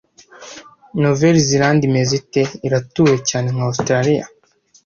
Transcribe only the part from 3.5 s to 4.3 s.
nka Australiya?